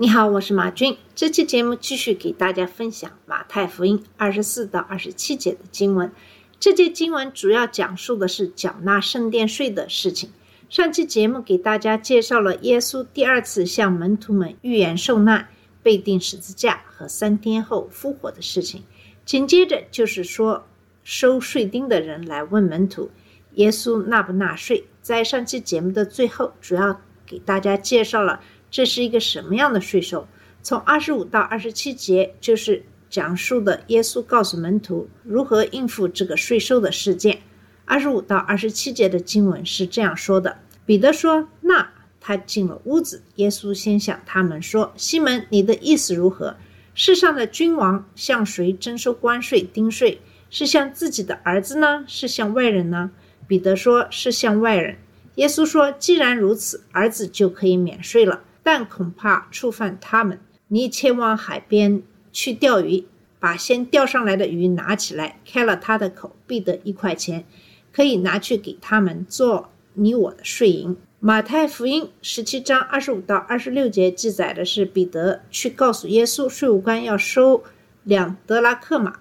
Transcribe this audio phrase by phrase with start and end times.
[0.00, 0.96] 你好，我是马军。
[1.16, 6.12] 这期节目继续给大家分享马太福音二十四到二十七节的经文。
[6.60, 10.30] 这节经文主要讲述的是缴纳圣殿税的事情。
[10.68, 15.48] 上期节目给大家介绍了耶稣第二次向门徒们预言受难、
[15.82, 18.84] 被钉十字架和三天后复活的事情。
[19.24, 20.64] 紧接着就是说，
[21.02, 23.10] 收税丁的人来问门徒，
[23.54, 24.84] 耶稣纳不纳税？
[25.02, 28.40] 在上期节目的最后，主要给大家介绍了
[28.70, 30.26] 这是一个什么样的税收。
[30.62, 37.40] 从二十五到二十七节，就是讲述的耶稣告诉门徒如何应付这个税收的事件。
[37.84, 46.56] 二十五到二十七节的经文是这样说的：彼得说：“那他进了屋子，耶稣先向他们说：‘西门，你的意思如何？
[46.94, 50.20] 世上的君王向谁征收关税、丁税？
[50.50, 53.10] 是向自己的儿子呢，是向外人呢？’
[53.46, 54.98] 彼得说：‘是向外人。’
[55.36, 60.38] 耶稣说：‘既然如此，儿子就可以免税了，但恐怕触犯他们。
[60.66, 63.06] 你前往海边去钓鱼，
[63.40, 67.46] 把先钓上来的鱼拿起来，开了他的口，必得一块钱，
[67.90, 77.64] 可以拿去给他们做你我的税银。’马太福音十七章二十五到二十六节记载的是彼得去告诉耶稣，税务官要收
[78.04, 79.20] 两德拉克马。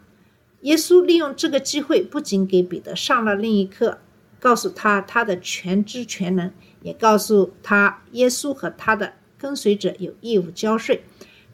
[0.64, 4.00] 耶稣利用这个机会，不仅给彼得上了另一课，
[4.42, 6.52] 告诉他他的全知全能，
[6.82, 11.03] 也告诉他耶稣和他的跟随者有义务交税，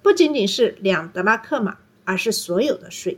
[0.02, 3.18] 不仅仅是两德拉克马，而是所有的税。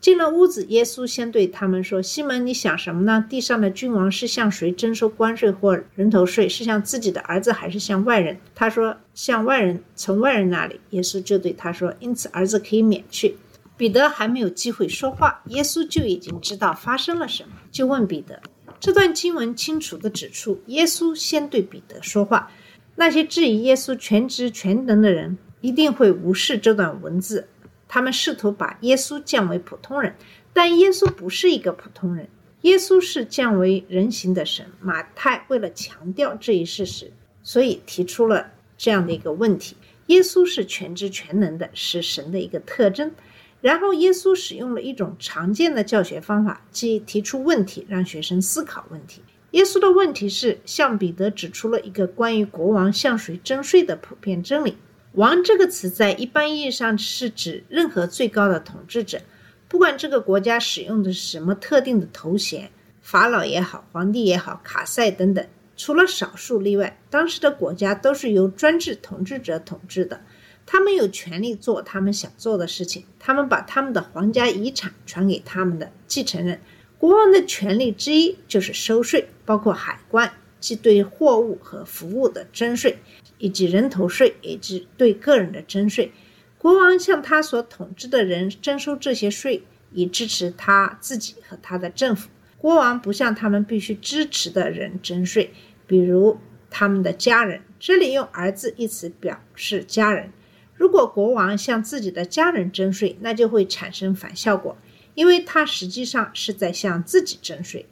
[0.00, 3.24] 进了屋子，耶稣先对他们说：“西门，你想什么呢？
[3.30, 6.48] 地上的君王是向谁征收关税或人头税？
[6.48, 13.36] 是向自己的儿子，还是向外人？”他说：“向外人，从外人那里。”耶稣就对他说：“因此，儿子可以免去。”
[13.78, 18.42] 彼得还没有机会说话，耶稣就已经知道发生了什么，就问彼得。
[18.80, 22.50] 这段经文清楚地指出，耶稣先对彼得说话。
[22.94, 27.48] 那些质疑耶稣全知全能的人，一定会无视这段文字。
[27.88, 30.14] 他们试图把耶稣降为普通人，
[30.52, 32.28] 但耶稣不是一个普通人，
[32.62, 34.66] 耶稣是降为人形的神。
[34.80, 39.76] 马太为了强调这一事实，所以提出了这样的一个问题：
[40.06, 43.12] 耶稣是全知全能的，是神的一个特征。
[43.60, 49.22] 然后，耶稣使用了一种常见的教学方法，即提出问题，让学生思考问题。
[49.52, 54.76] 耶稣的问题是向彼得指出了一个关于国王向谁征税的普遍真理。
[55.12, 59.20] 王这个词在一般意义上是指任何最高的统治者，
[59.68, 62.70] 不管这个国家使用的是什么特定的头衔，
[63.02, 65.46] 法老也好，皇帝也好，卡塞等等，
[65.76, 70.22] 除了少数例外，当时的国家都是由专制统治者统治的。
[70.64, 76.58] 他们有权利做他们想做的事情，他们把他们的皇家遗产传给他们的继承人。
[76.96, 82.98] 国王的权利之一就是收税，包括海关，即对货物和服务的征税。
[83.38, 86.12] 以及人头税，以及对个人的征税，
[86.58, 92.28] 国王向他所统治的人征收这些税，以支持他自己和他的政府。
[92.56, 95.52] 国王不向他们必须支持的人征税，
[95.88, 96.38] 比如
[96.70, 97.62] 他们的家人。
[97.80, 100.32] 这里用“儿子”一词表示家人。
[100.76, 104.78] 如果国王向自己的家人征税，那就会产生反效果，
[105.16, 107.86] 因为他实际上是在向自己征税。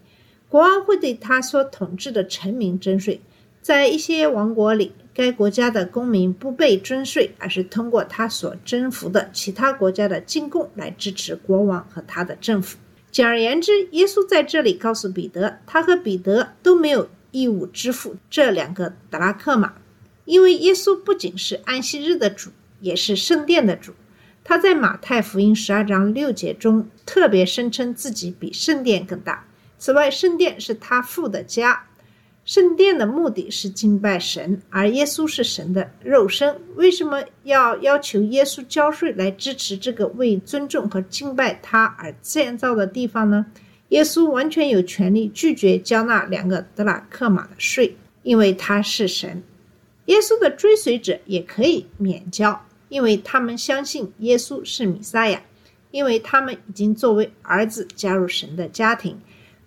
[0.50, 3.22] 国王会对他所统治的臣民征税，
[3.62, 4.92] 在一些王国里。
[5.12, 12.78] 该国家的公民不被征税，而是通过他所征服的其他国家的进贡来支持国王和他的政府。
[13.10, 19.74] 简而言之，耶稣在这里告诉彼得，他和彼得都没有义务支付这两个德拉克马，
[20.24, 22.50] 因为耶稣不仅是安息日的主，
[22.80, 23.92] 也是圣殿的主。
[24.42, 29.44] 他在马太福音十二章六节中特别声称自己比圣殿更大。
[29.80, 31.86] 此外，圣殿是他父的家。
[32.44, 36.60] 圣殿的目的是敬拜神，而耶稣是神的肉身。
[36.74, 43.46] 为什么要要求耶稣交税来支持这个为尊重和敬拜他而建造的地方呢？
[43.88, 49.42] 耶稣完全有权利拒绝交纳两个德拉克马的税，因为他是神。
[50.06, 55.40] 耶稣的追随者也可以免交，因为他们相信耶稣是弥撒亚，
[55.90, 59.20] 因为他们已经作为儿子加入神的家庭，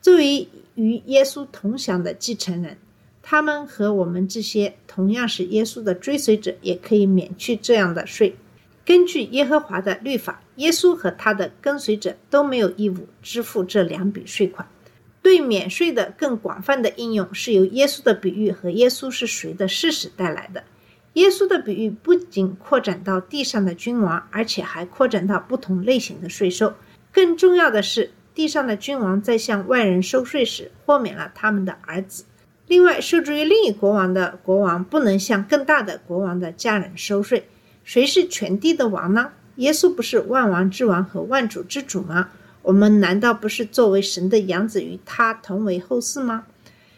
[0.04, 0.48] 作为。
[0.76, 2.80] 与耶稣同享的继承人，
[3.22, 8.36] 他们和我们这些同样是耶稣的追随者，也可以免去这样的税。
[8.84, 14.68] 根据耶和华的律法，耶稣和他的跟随者都没有义务支付这两笔税款。
[15.22, 20.64] 对免税的更广泛的应用是由耶稣的比喻和耶稣是谁的事实带来的。
[21.14, 26.74] 耶稣的比喻不仅扩展到地上的君王，而且还扩展到不同类型的税收。
[27.12, 32.26] 更重要的是，地上的君王在向外人收税时豁免了他们的儿子。
[32.68, 37.48] 另外，受制于另一国王的国王不能向更大的国王的家人收税。
[37.84, 39.32] 谁是全地的王呢？
[39.58, 42.30] 耶稣不是万王之王和万主之主吗？
[42.64, 46.46] 我们难道不是作为神的养子与他同为后嗣吗？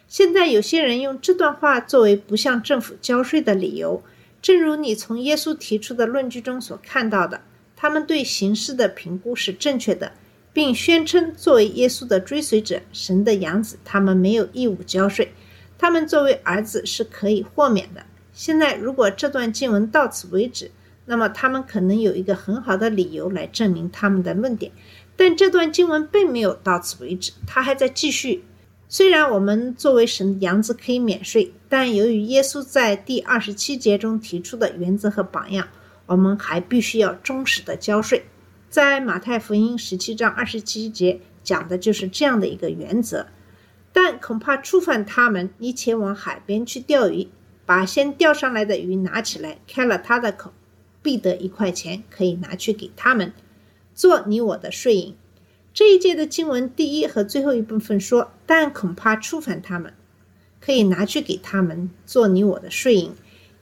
[0.07, 4.03] 现在有些人用这段话作为不向政府交税的理由，
[4.41, 7.41] 正如你从耶稣提出的论据中所看到的，
[7.75, 10.11] 他们对形势的评估是正确的，
[10.55, 15.33] 并宣称作为耶稣的追随者、神的养子，他们没有义务交税，
[15.77, 18.05] 他们作为儿子是可以豁免的。
[18.31, 20.71] 现在，如果这段经文到此为止，
[21.07, 24.71] 那么他们可能有一个很好的理由来证明他们的论点。
[25.17, 28.45] 但这段经文并没有到此为止，它还在继续。
[28.87, 35.67] 虽然我们作为神的养子可以免税，但由于耶稣在第二十七节中提出的原则和榜样，
[36.05, 38.23] 我们还必须要忠实的交税。
[38.75, 43.27] 在马太福音十七章二十七节讲的就是这样的一个原则。
[43.93, 47.29] 但恐怕触犯他们，你前往海边去钓鱼，
[47.65, 50.51] 把先钓上来的鱼拿起来，开了他的口，
[51.01, 53.31] 必得一块钱，可以拿去给他们。
[53.93, 55.15] 做你我的税银。
[55.73, 59.93] 这一节的经文第一和最后一部分说，但恐怕触犯他们，
[60.59, 63.13] 可以拿去给他们做你我的税银。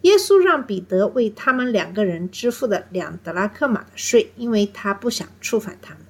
[0.04, 6.04] 耶稣让彼得为他们两个人支付的两德拉克马的税，因为他不想触犯他们。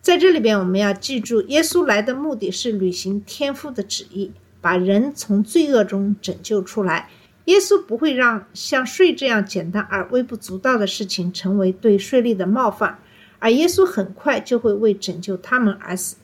[0.00, 7.10] 在这里边，我们要记住，耶稣来的目的是履行天父的旨意，把人从罪恶中拯救出来。
[7.46, 12.98] 耶稣不会让像税这样简单而微不足道的事情成为对税吏的冒犯。
[13.40, 16.16] 而耶稣很快就会为拯救他们而死。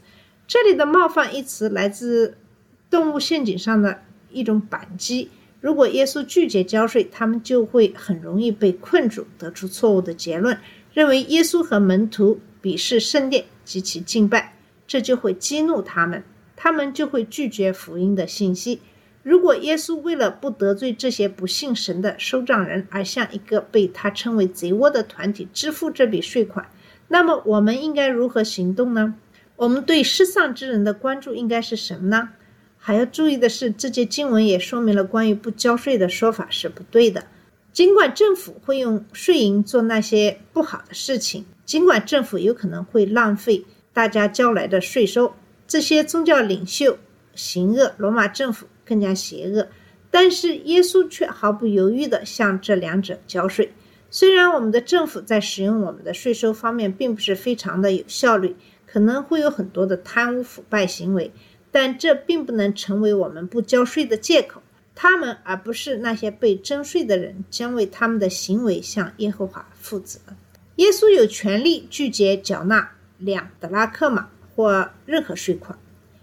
[0.47, 2.37] 这里的“冒犯”一词来自
[2.89, 5.31] 动物陷阱上的一种扳机。
[5.67, 10.57] 如果耶稣拒绝交税，他们就会很容易被困住，得出错误的结论，
[10.95, 14.55] 认为耶稣和门徒鄙视圣殿及其敬拜，
[14.87, 16.23] 这就会激怒他们，
[16.55, 18.81] 他们就会拒绝福音的信息。
[19.25, 26.71] 如果耶稣为了不得罪这些不信神的收账人，而向一个被他称为贼窝的团体支付这笔税款，
[27.09, 29.17] 那么我们应该如何行动呢？
[29.57, 32.29] 我们对失丧之人的关注应该是什么呢？
[32.87, 37.27] 还要注意的是，这节经文也说明了关于不交税的说法是不对的。
[37.73, 45.35] 尽管政府会用税银做那些不好的事情，尽管政府有可能会浪费大家交来的税收，
[45.67, 46.97] 这些宗教领袖
[47.35, 49.67] 行恶，罗马政府更加邪恶，
[50.13, 53.73] 但是耶稣却毫不犹豫地向这两者交税。
[54.11, 58.55] 虽然我们的政府在使用我们的税收方面并不是非常的有效率，
[58.87, 61.33] 可能会有很多的贪污腐败行为，
[61.71, 64.63] 但这并不能成为我们不交税的借口。
[64.95, 70.19] 他们而不是那些被征税的人，将为他们的行为向耶和华负责。
[70.77, 75.79] 耶稣有权利拒绝缴纳两德拉克马或任何税款，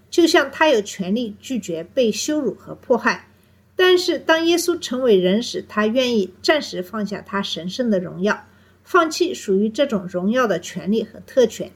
[0.09, 3.29] 就像他有权利拒绝被羞辱和迫害。
[3.75, 8.45] 但是，当耶稣成为人时，他愿意暂时放下他神圣的荣耀，
[8.83, 11.71] 放弃属于这种荣耀的权利和特权。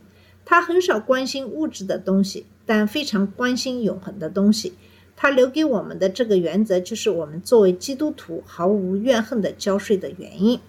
[0.45, 4.73] 他很少关心物质的东西，但非常关心永恒的东西。
[5.15, 10.59] 他留给我们的这个原则，就是我们作为基督徒毫无怨恨的交税的原因。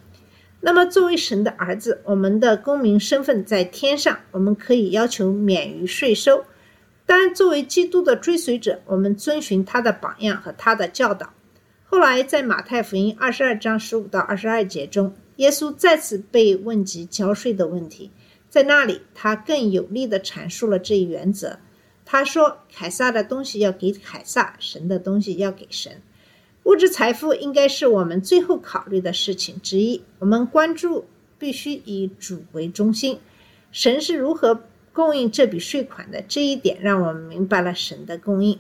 [0.61, 6.45] 那么，作为神的儿子，我们的公民身份在天上，我们可以要求免于税收。
[7.05, 11.33] 但作为基督的追随者，我们遵循他的榜样和他的教导。
[11.85, 18.11] 后来，在马太福音二十二章十五到二十二节中，耶稣再次被问及交税的问题。
[18.51, 21.59] 在那里，他更有力地阐述了这一原则。
[22.11, 26.01] 他说：“凯撒的东西要给凯撒，神的东西要给神。
[26.65, 30.03] 物质财富应该是我们最后考虑的事情之一。
[30.19, 31.05] 我们关注
[31.39, 33.19] 必须以主为中心。
[33.71, 38.59] 神是如何？”供应这笔税款的这一点，让我们明白了神的供应。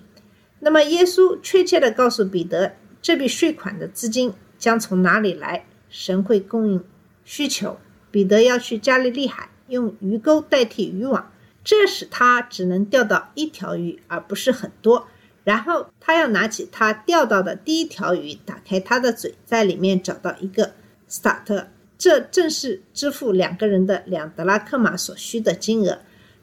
[0.60, 5.64] 那么，耶稣确切地告诉彼得，这笔税款的资金将从哪里来？
[5.88, 6.84] 神会供应
[7.24, 7.78] 需求。
[8.12, 11.32] 彼得要去加利利海，用鱼钩代替渔网，
[11.68, 15.06] 这使他只能钓到一条鱼，而不是很多。
[15.44, 20.72] 然后，他要拿起他钓到的第一条鱼，打开它的嘴，在里面找到一个
[21.06, 25.98] 斯塔特，这正是支付两个人的两德拉克马所需的金额。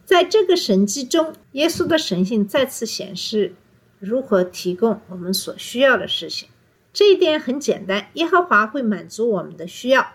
[0.05, 3.55] 在这个神迹中，耶稣的神性再次显示
[3.97, 6.49] 如何提供我们所需要的事情。
[6.93, 10.05] 这一点很简单，耶和华会满足我们的需要。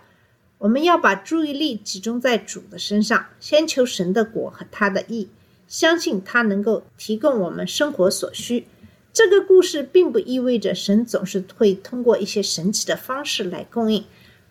[0.61, 5.27] 我们要把注意力集中在主的身上，先求神的果和他的意，
[5.67, 8.67] 相信他能够提供我们生活所需。
[9.11, 14.05] 这个故事并不意味着神总是会通过一些神奇的方式来供应，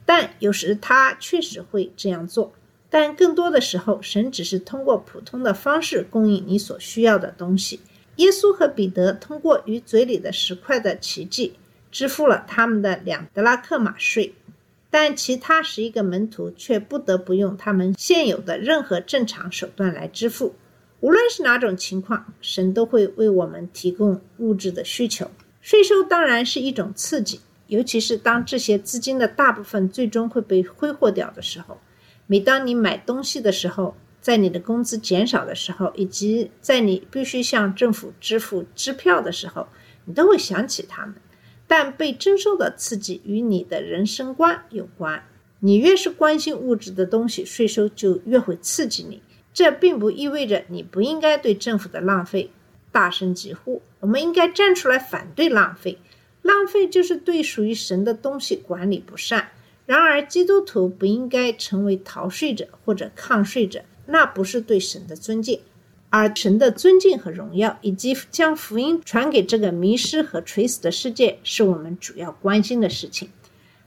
[0.04, 2.54] 但有时他确实会这样做。
[2.90, 7.82] 但更多的时候，神只是通过普通的方式供应你所需要的东西。
[8.16, 11.54] 耶稣和彼得通过鱼嘴里的石块的奇迹，
[11.92, 14.34] 支付了他们的两德拉克马税。
[14.90, 20.56] 但其他十一个门徒却不得不用他们现有的任何正常手段来支付。
[21.00, 25.30] 无论是哪种情况，神都会为我们提供物质的需求。
[25.62, 31.78] 税收当然是一种刺激，尤其是当这些资金的大部分最终会被挥霍掉的时候。
[32.28, 39.68] 每当你买东西的时候，在你的工资减少的时候，以及在你必须向政府支付支票的时候，
[40.06, 41.16] 你都会想起他们。
[41.70, 45.24] 但被征收的刺激与你的人生观有关。
[45.60, 49.22] 你越是关心物质的东西，税收就越会刺激你。
[49.54, 52.50] 这并不意味着你不应该对政府的浪费
[52.92, 53.84] 大声疾呼。
[54.00, 56.00] 我们应该站出来反对浪费。
[56.42, 59.50] 浪费就是对属于神的东西管理不善。
[59.86, 65.60] 然而，基督徒不应该成为逃税者或者抗税者，那不是对神的尊敬。
[66.10, 73.30] 而神的尊敬和荣耀，以及将福音传给这个迷失和垂死的世界，是我们主要关心的事情。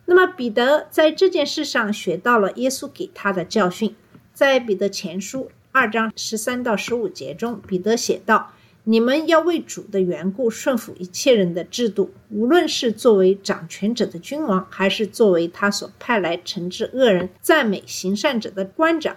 [0.04, 3.94] 那么，彼得在这件事上学到了耶稣给他的教训。
[4.34, 8.52] 在彼得前书二章十三到十五节中，彼得写道
[8.84, 19.16] ：“你们要为主的缘故顺服一切人的制度，无论是作为掌权者的君王，还是作为他所派来惩治恶人、赞美行善者的官长。”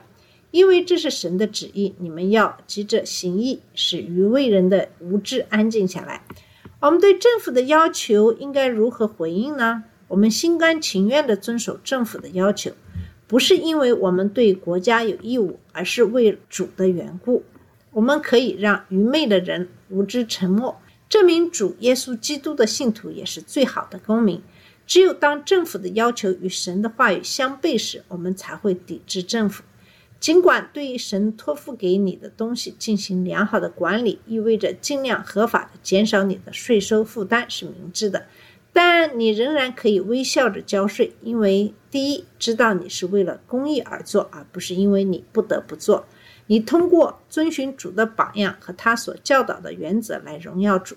[0.56, 6.22] 因为这是神的旨意，你们要急着行义，使愚昧人的无知安静下来。
[6.80, 9.84] 我们对政府的要求应该如何回应呢？
[10.08, 12.72] 我们心甘情愿地遵守政府的要求，
[13.28, 17.44] 不是因为我们对国家有义务，而是为主的缘故。
[17.92, 24.42] 我们可以让愚昧的人无知沉默，证明主耶稣基督的信徒也是最好的公民。
[24.88, 29.62] 只有当政府的要求与神的话语相悖时，我们才会抵制政府。
[30.20, 38.26] 尽管对于神托付给你的东西进行良好的管理，意味着尽量合法的减少你的税收负担是明智的，
[38.74, 46.06] 但你仍然可以微笑着交税，因为第一，知道你是为了公益而做，而不是因为你不得不做。
[46.48, 50.96] 你通过遵循主的榜样和他所教导的原则来荣耀主。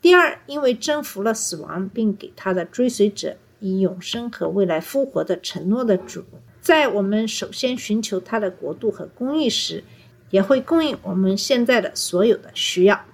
[0.00, 6.24] 第二，因为征服了死亡，并给他的追随者以永生和未来复活的承诺的主。
[6.60, 9.82] 在我们首先寻求他的国度和公义时，
[10.30, 13.04] 也会供应我们现在的所有的需要。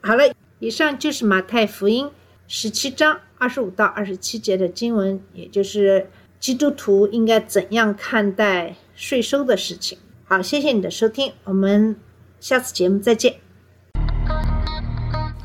[0.00, 2.10] 好了，以上就是马太福音
[2.46, 6.08] 十七章二十五到二十七节的经文，也就是
[6.38, 9.98] 基督徒应该怎样看待税收的事情。
[10.24, 11.96] 好，谢谢你的收听，我们
[12.38, 13.49] 下次节目再见。